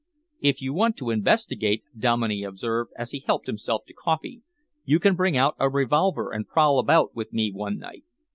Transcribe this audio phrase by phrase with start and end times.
[0.39, 4.41] "If you want to investigate," Dominey observed, as he helped himself to coffee,
[4.83, 8.03] "you can bring out a revolver and prowl about with me one night.